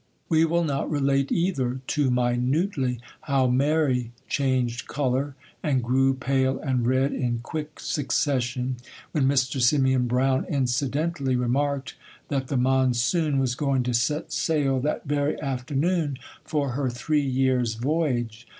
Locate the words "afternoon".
15.39-16.17